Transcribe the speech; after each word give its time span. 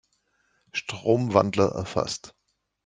Stromwandler 0.73 1.67
erfasst. 1.73 2.33